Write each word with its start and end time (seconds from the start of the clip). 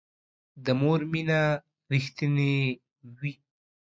د 0.65 0.67
مور 0.79 0.99
مینه 1.11 1.41
رښتینې 1.91 2.53
وي 3.17 3.33